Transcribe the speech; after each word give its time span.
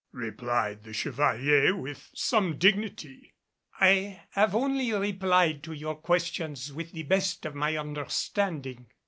replied 0.13 0.83
the 0.83 0.93
Chevalier 0.93 1.75
with 1.75 2.09
some 2.15 2.57
dignity, 2.57 3.35
"I 3.79 4.21
have 4.31 4.55
only 4.55 4.91
replied 4.93 5.61
to 5.65 5.73
your 5.73 5.93
questions 5.93 6.73
with 6.73 6.91
the 6.91 7.03
best 7.03 7.45
of 7.45 7.53
my 7.53 7.77
understanding." 7.77 8.87